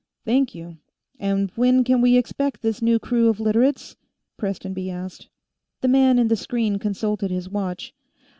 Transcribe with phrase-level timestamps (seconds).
[0.25, 0.77] "Thank you.
[1.19, 3.97] And when can we expect this new crew of Literates?"
[4.35, 5.27] Prestonby asked.
[5.81, 7.93] The man in the screen consulted his watch.